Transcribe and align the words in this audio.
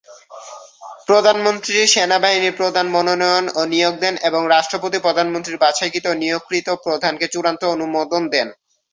প্রধানমন্ত্রী 1.07 1.77
সেনাবাহিনী 1.87 2.49
প্রধান 2.51 2.85
মনোনয়ন 2.87 3.45
ও 3.55 3.61
নিয়োগ 3.65 3.95
দেন 3.99 4.15
এবং 4.29 4.41
রাষ্ট্রপতি 4.47 4.97
প্রধানমন্ত্রীর 4.99 5.61
বাছাইকৃত 5.63 6.05
ও 6.07 6.15
নিয়োগকৃত 6.15 6.67
প্রধানকে 6.85 7.25
চূড়ান্ত 7.33 7.61
অনুমোদন 7.75 8.21
দেন। 8.33 8.47